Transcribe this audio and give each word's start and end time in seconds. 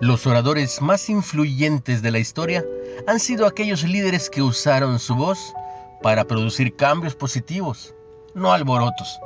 Los 0.00 0.26
oradores 0.26 0.80
más 0.80 1.10
influyentes 1.10 2.00
de 2.00 2.10
la 2.10 2.18
historia 2.18 2.64
han 3.06 3.20
sido 3.20 3.46
aquellos 3.46 3.84
líderes 3.84 4.30
que 4.30 4.40
usaron 4.40 4.98
su 4.98 5.14
voz 5.14 5.52
para 6.02 6.24
producir 6.24 6.74
cambios 6.74 7.14
positivos, 7.14 7.94
no 8.32 8.54
alborotos. 8.54 9.20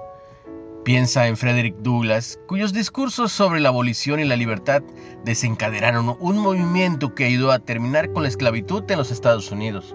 Piensa 0.85 1.29
en 1.29 1.37
Frederick 1.37 1.77
Douglass, 1.77 2.41
cuyos 2.49 2.73
discursos 2.73 3.31
sobre 3.31 3.61
la 3.61 3.69
abolición 3.69 4.19
y 4.19 4.25
la 4.25 4.35
libertad 4.35 4.83
desencadenaron 5.25 6.17
un 6.19 6.39
movimiento 6.39 7.15
que 7.15 7.27
ayudó 7.27 7.53
a 7.53 7.61
terminar 7.61 8.13
con 8.13 8.25
la 8.25 8.29
esclavitud 8.29 8.83
en 8.91 8.99
los 8.99 9.13
Estados 9.13 9.53
Unidos. 9.53 9.95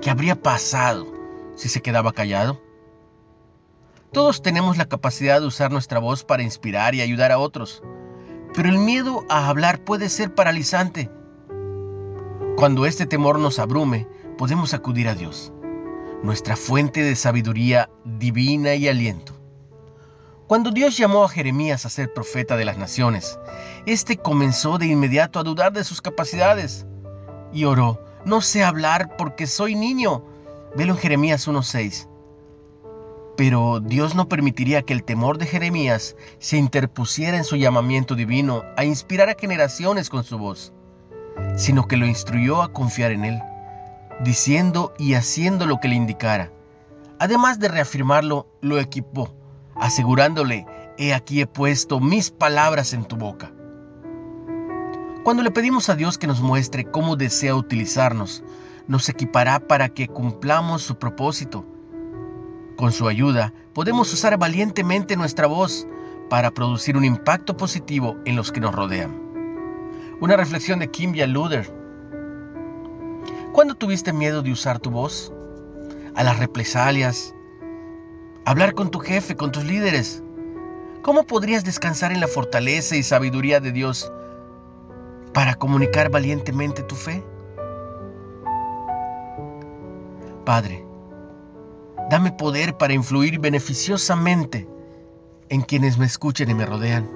¿Qué 0.00 0.08
habría 0.08 0.36
pasado 0.36 1.06
si 1.54 1.68
se 1.68 1.82
quedaba 1.82 2.14
callado? 2.14 2.62
Todos 4.10 4.40
tenemos 4.40 4.78
la 4.78 4.86
capacidad 4.86 5.40
de 5.42 5.46
usar 5.48 5.70
nuestra 5.70 5.98
voz 5.98 6.24
para 6.24 6.42
inspirar 6.42 6.94
y 6.94 7.02
ayudar 7.02 7.30
a 7.30 7.38
otros, 7.38 7.82
pero 8.54 8.68
el 8.68 8.78
miedo 8.78 9.24
a 9.28 9.48
hablar 9.48 9.80
puede 9.80 10.08
ser 10.08 10.34
paralizante. 10.34 11.10
Cuando 12.56 12.86
este 12.86 13.04
temor 13.04 13.38
nos 13.38 13.58
abrume, 13.58 14.06
podemos 14.38 14.74
acudir 14.74 15.08
a 15.08 15.14
Dios, 15.14 15.52
nuestra 16.22 16.56
fuente 16.56 17.02
de 17.02 17.16
sabiduría 17.16 17.90
divina 18.04 18.74
y 18.74 18.88
aliento. 18.88 19.34
Cuando 20.46 20.70
Dios 20.70 20.96
llamó 20.96 21.24
a 21.24 21.28
Jeremías 21.28 21.84
a 21.84 21.90
ser 21.90 22.12
profeta 22.12 22.56
de 22.56 22.64
las 22.64 22.78
naciones, 22.78 23.38
éste 23.86 24.18
comenzó 24.18 24.78
de 24.78 24.86
inmediato 24.86 25.40
a 25.40 25.42
dudar 25.42 25.72
de 25.72 25.84
sus 25.84 26.00
capacidades 26.00 26.86
y 27.52 27.64
oró, 27.64 28.04
no 28.24 28.40
sé 28.40 28.62
hablar 28.62 29.16
porque 29.16 29.46
soy 29.46 29.74
niño. 29.74 30.24
Velo 30.76 30.92
en 30.92 30.98
Jeremías 30.98 31.48
1.6. 31.48 32.08
Pero 33.36 33.80
Dios 33.80 34.14
no 34.14 34.28
permitiría 34.28 34.82
que 34.82 34.92
el 34.92 35.02
temor 35.02 35.38
de 35.38 35.46
Jeremías 35.46 36.16
se 36.38 36.56
interpusiera 36.56 37.36
en 37.36 37.44
su 37.44 37.56
llamamiento 37.56 38.14
divino 38.14 38.62
a 38.76 38.84
inspirar 38.84 39.28
a 39.28 39.36
generaciones 39.38 40.08
con 40.08 40.22
su 40.22 40.38
voz, 40.38 40.72
sino 41.56 41.88
que 41.88 41.96
lo 41.96 42.06
instruyó 42.06 42.62
a 42.62 42.72
confiar 42.72 43.10
en 43.10 43.24
Él, 43.24 43.42
diciendo 44.20 44.94
y 44.98 45.14
haciendo 45.14 45.66
lo 45.66 45.80
que 45.80 45.88
le 45.88 45.96
indicara. 45.96 46.52
Además 47.18 47.58
de 47.58 47.68
reafirmarlo, 47.68 48.46
lo 48.60 48.78
equipó, 48.78 49.34
asegurándole, 49.74 50.66
he 50.96 51.12
aquí 51.12 51.40
he 51.40 51.46
puesto 51.48 51.98
mis 51.98 52.30
palabras 52.30 52.92
en 52.92 53.04
tu 53.04 53.16
boca. 53.16 53.52
Cuando 55.24 55.42
le 55.42 55.50
pedimos 55.50 55.88
a 55.88 55.96
Dios 55.96 56.18
que 56.18 56.26
nos 56.28 56.40
muestre 56.40 56.84
cómo 56.84 57.16
desea 57.16 57.56
utilizarnos, 57.56 58.44
nos 58.86 59.08
equipará 59.08 59.58
para 59.58 59.88
que 59.88 60.06
cumplamos 60.06 60.82
su 60.82 60.98
propósito 60.98 61.64
con 62.76 62.92
su 62.92 63.08
ayuda, 63.08 63.52
podemos 63.72 64.12
usar 64.12 64.38
valientemente 64.38 65.16
nuestra 65.16 65.46
voz 65.46 65.86
para 66.28 66.50
producir 66.50 66.96
un 66.96 67.04
impacto 67.04 67.56
positivo 67.56 68.16
en 68.24 68.36
los 68.36 68.50
que 68.50 68.60
nos 68.60 68.74
rodean. 68.74 69.20
Una 70.20 70.36
reflexión 70.36 70.78
de 70.78 70.90
Kimbia 70.90 71.26
Luder. 71.26 71.72
¿Cuándo 73.52 73.74
tuviste 73.74 74.12
miedo 74.12 74.42
de 74.42 74.52
usar 74.52 74.78
tu 74.78 74.90
voz? 74.90 75.32
A 76.14 76.24
las 76.24 76.38
represalias. 76.38 77.34
Hablar 78.44 78.74
con 78.74 78.90
tu 78.90 78.98
jefe, 78.98 79.36
con 79.36 79.52
tus 79.52 79.64
líderes. 79.64 80.22
¿Cómo 81.02 81.24
podrías 81.24 81.64
descansar 81.64 82.12
en 82.12 82.20
la 82.20 82.28
fortaleza 82.28 82.96
y 82.96 83.02
sabiduría 83.02 83.60
de 83.60 83.72
Dios 83.72 84.10
para 85.32 85.54
comunicar 85.54 86.10
valientemente 86.10 86.82
tu 86.82 86.94
fe? 86.94 87.22
Padre, 90.44 90.84
Dame 92.10 92.32
poder 92.32 92.76
para 92.76 92.92
influir 92.92 93.38
beneficiosamente 93.38 94.68
en 95.48 95.62
quienes 95.62 95.98
me 95.98 96.06
escuchen 96.06 96.50
y 96.50 96.54
me 96.54 96.66
rodean. 96.66 97.08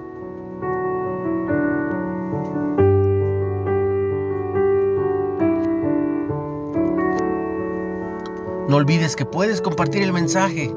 No 8.68 8.76
olvides 8.76 9.16
que 9.16 9.24
puedes 9.24 9.62
compartir 9.62 10.02
el 10.02 10.12
mensaje 10.12 10.70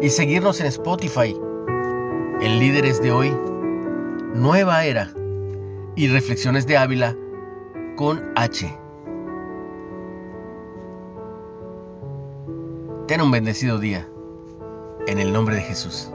y 0.00 0.08
seguirnos 0.10 0.60
en 0.60 0.66
Spotify, 0.66 1.36
en 2.40 2.58
Líderes 2.58 3.00
de 3.00 3.12
Hoy, 3.12 3.32
Nueva 4.34 4.84
Era 4.84 5.12
y 5.96 6.08
Reflexiones 6.08 6.66
de 6.66 6.76
Ávila 6.76 7.16
con 7.96 8.20
H. 8.34 8.83
Ten 13.06 13.20
un 13.20 13.30
bendecido 13.30 13.78
día. 13.78 14.08
En 15.06 15.18
el 15.18 15.30
nombre 15.30 15.56
de 15.56 15.60
Jesús. 15.60 16.08